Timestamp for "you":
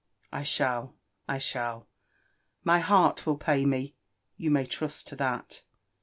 4.35-4.49